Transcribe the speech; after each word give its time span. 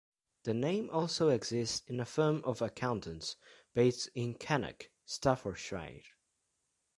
The 0.45 0.55
name 0.55 0.89
also 0.89 1.29
exists 1.29 1.83
in 1.87 1.99
a 1.99 2.05
firm 2.05 2.41
of 2.43 2.59
accountants 2.63 3.35
based 3.75 4.09
in 4.15 4.33
Cannock, 4.33 4.89
Staffordshire. 5.05 6.01